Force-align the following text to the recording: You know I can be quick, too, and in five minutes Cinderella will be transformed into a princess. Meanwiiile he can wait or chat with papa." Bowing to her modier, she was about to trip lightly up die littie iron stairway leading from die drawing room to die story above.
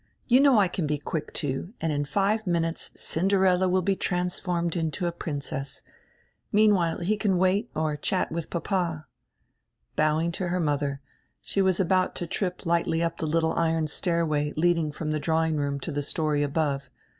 You 0.25 0.39
know 0.39 0.59
I 0.59 0.67
can 0.67 0.87
be 0.87 0.97
quick, 0.97 1.31
too, 1.31 1.75
and 1.79 1.93
in 1.93 2.05
five 2.05 2.47
minutes 2.47 2.89
Cinderella 2.95 3.69
will 3.69 3.83
be 3.83 3.95
transformed 3.95 4.75
into 4.75 5.05
a 5.05 5.11
princess. 5.11 5.83
Meanwiiile 6.51 7.01
he 7.03 7.15
can 7.15 7.37
wait 7.37 7.69
or 7.75 7.95
chat 7.97 8.31
with 8.31 8.49
papa." 8.49 9.05
Bowing 9.95 10.31
to 10.31 10.47
her 10.47 10.59
modier, 10.59 11.01
she 11.39 11.61
was 11.61 11.79
about 11.79 12.15
to 12.15 12.25
trip 12.25 12.65
lightly 12.65 13.03
up 13.03 13.19
die 13.19 13.27
littie 13.27 13.55
iron 13.55 13.85
stairway 13.85 14.53
leading 14.57 14.91
from 14.91 15.11
die 15.11 15.19
drawing 15.19 15.57
room 15.57 15.79
to 15.81 15.91
die 15.91 16.01
story 16.01 16.41
above. 16.41 16.89